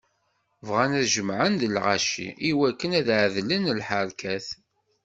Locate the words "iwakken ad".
2.49-3.07